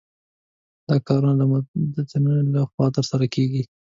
[0.87, 3.61] دا کارونه د متدینو له خوا ترسره کېږي.